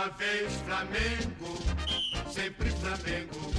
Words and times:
Flamengo, 0.00 1.58
sempre 2.30 2.70
Flamengo, 2.70 3.52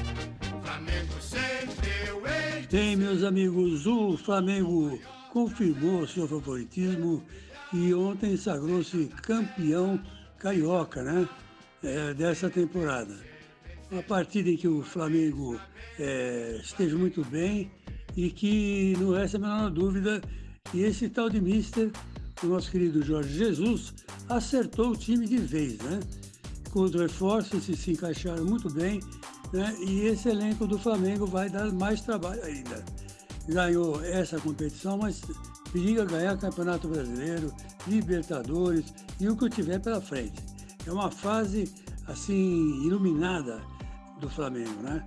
Flamengo 0.63 1.21
sempre 1.21 1.89
eu 2.07 2.23
hei. 2.25 2.65
Bem, 2.71 2.95
meus 2.95 3.23
amigos, 3.23 3.85
o 3.85 4.17
Flamengo 4.17 4.99
confirmou 5.31 6.07
seu 6.07 6.27
favoritismo 6.27 7.23
e 7.71 7.93
ontem 7.93 8.35
sagrou-se 8.35 9.05
campeão 9.21 10.01
carioca, 10.39 11.03
né? 11.03 11.29
É, 11.83 12.11
dessa 12.15 12.49
temporada. 12.49 13.15
Uma 13.91 14.01
partida 14.01 14.49
em 14.49 14.57
que 14.57 14.67
o 14.67 14.81
Flamengo 14.81 15.61
é, 15.99 16.59
esteja 16.59 16.97
muito 16.97 17.23
bem 17.25 17.69
e 18.17 18.31
que 18.31 18.95
não 18.97 19.11
resta 19.11 19.37
a 19.37 19.41
menor 19.41 19.69
dúvida 19.69 20.19
que 20.71 20.81
esse 20.81 21.07
tal 21.07 21.29
de 21.29 21.39
Mister, 21.39 21.91
o 22.41 22.47
nosso 22.47 22.71
querido 22.71 23.03
Jorge 23.03 23.37
Jesus, 23.37 23.93
acertou 24.27 24.89
o 24.89 24.97
time 24.97 25.27
de 25.27 25.37
vez, 25.37 25.77
né? 25.77 25.99
Com 26.71 26.83
os 26.83 26.93
reforços 26.93 27.65
se, 27.65 27.75
se 27.75 27.91
encaixaram 27.91 28.45
muito 28.45 28.69
bem, 28.69 29.01
né? 29.51 29.75
E 29.85 30.07
esse 30.07 30.29
elenco 30.29 30.65
do 30.65 30.79
Flamengo 30.79 31.25
vai 31.25 31.49
dar 31.49 31.71
mais 31.71 32.01
trabalho 32.01 32.41
ainda. 32.43 32.83
Ganhou 33.47 34.01
essa 34.03 34.39
competição, 34.39 34.97
mas 34.97 35.21
periga 35.73 36.05
ganhar 36.05 36.37
Campeonato 36.37 36.87
Brasileiro, 36.87 37.53
Libertadores 37.87 38.93
e 39.19 39.27
o 39.27 39.35
que 39.35 39.49
tiver 39.49 39.79
pela 39.79 39.99
frente. 39.99 40.41
É 40.85 40.91
uma 40.91 41.11
fase 41.11 41.71
assim 42.07 42.85
iluminada 42.85 43.61
do 44.19 44.29
Flamengo, 44.29 44.81
né? 44.81 45.03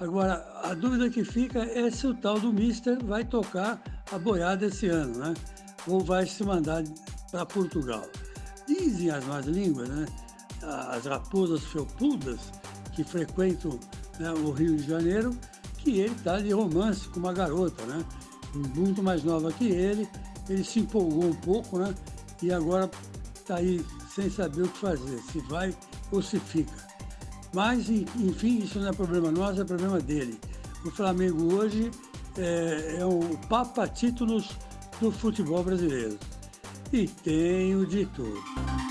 Agora, 0.00 0.44
a 0.62 0.74
dúvida 0.74 1.10
que 1.10 1.24
fica 1.24 1.60
é 1.60 1.90
se 1.90 2.06
o 2.06 2.14
tal 2.14 2.38
do 2.38 2.52
Mister 2.52 3.04
vai 3.04 3.24
tocar 3.24 3.82
a 4.12 4.18
boiada 4.18 4.66
esse 4.66 4.86
ano, 4.86 5.18
né? 5.18 5.34
Ou 5.86 6.00
vai 6.00 6.26
se 6.26 6.42
mandar 6.44 6.82
para 7.30 7.44
Portugal. 7.44 8.08
Dizem 8.66 9.10
as 9.10 9.24
más 9.24 9.46
línguas, 9.46 9.88
né? 9.88 10.06
As 10.68 11.06
raposas 11.06 11.62
felpudas 11.64 12.38
que 12.94 13.02
frequentam 13.02 13.78
né, 14.18 14.30
o 14.32 14.50
Rio 14.50 14.76
de 14.76 14.86
Janeiro, 14.86 15.34
que 15.78 16.00
ele 16.00 16.14
está 16.14 16.38
de 16.38 16.52
romance 16.52 17.08
com 17.08 17.20
uma 17.20 17.32
garota, 17.32 17.84
né? 17.86 18.04
Muito 18.74 19.02
mais 19.02 19.22
nova 19.24 19.52
que 19.52 19.66
ele. 19.66 20.08
Ele 20.48 20.64
se 20.64 20.80
empolgou 20.80 21.24
um 21.24 21.34
pouco, 21.34 21.78
né? 21.78 21.94
E 22.42 22.52
agora 22.52 22.90
está 23.34 23.56
aí 23.56 23.84
sem 24.14 24.30
saber 24.30 24.62
o 24.62 24.68
que 24.68 24.78
fazer, 24.78 25.20
se 25.30 25.38
vai 25.40 25.74
ou 26.10 26.20
se 26.20 26.38
fica. 26.38 26.72
Mas, 27.52 27.88
enfim, 27.88 28.58
isso 28.58 28.78
não 28.78 28.88
é 28.88 28.92
problema 28.92 29.30
nosso, 29.30 29.60
é 29.60 29.64
problema 29.64 29.98
dele. 30.00 30.38
O 30.84 30.90
Flamengo 30.90 31.54
hoje 31.54 31.90
é, 32.36 32.96
é 32.98 33.04
o 33.04 33.20
papa 33.48 33.86
títulos 33.88 34.50
do 35.00 35.10
futebol 35.10 35.62
brasileiro. 35.62 36.18
E 36.92 37.06
tenho 37.06 37.86
de 37.86 38.06
tudo. 38.06 38.87